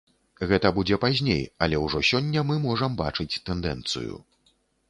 [0.51, 4.13] Гэта будзе пазней, але ўжо сёння мы можам бачыць тэндэнцыю.